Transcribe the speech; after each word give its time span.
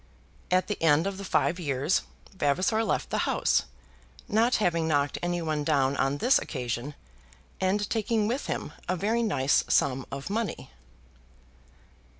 At 0.49 0.65
the 0.65 0.81
end 0.81 1.05
of 1.05 1.19
the 1.19 1.23
five 1.23 1.59
years 1.59 2.01
Vavasor 2.35 2.83
left 2.83 3.11
the 3.11 3.19
house, 3.29 3.65
not 4.27 4.55
having 4.55 4.87
knocked 4.87 5.19
any 5.21 5.43
one 5.43 5.63
down 5.63 5.95
on 5.95 6.17
this 6.17 6.39
occasion, 6.39 6.95
and 7.59 7.87
taking 7.87 8.27
with 8.27 8.47
him 8.47 8.73
a 8.89 8.95
very 8.95 9.21
nice 9.21 9.63
sum 9.67 10.07
of 10.11 10.31
money. 10.31 10.71